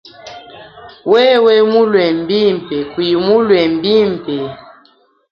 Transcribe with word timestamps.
Wewa 1.11 1.53
mulue 1.71 2.05
bimpe 2.27 2.77
kuyi 2.91 3.15
mulue 3.25 3.61
bimpe. 3.81 4.35